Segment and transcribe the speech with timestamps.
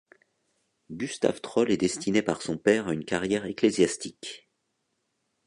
[0.89, 4.49] Gustave Trolle est destiné par son père à une carrière ecclésiastique.